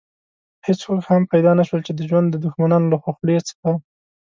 [0.65, 3.69] هېڅوک هم پيدا نه شول چې د ژوند د دښمنانو له خولې څخه.